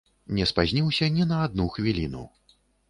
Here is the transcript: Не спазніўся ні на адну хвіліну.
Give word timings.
Не 0.37 0.47
спазніўся 0.51 1.11
ні 1.19 1.29
на 1.35 1.43
адну 1.49 1.69
хвіліну. 1.77 2.29